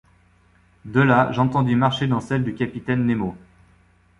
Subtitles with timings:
[0.83, 3.37] De là, j’entendis marcher dans celle du capitaine Nemo.